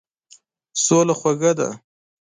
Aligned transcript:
سوله 0.83 1.13
خوږه 1.19 1.51
ده. 1.57 1.69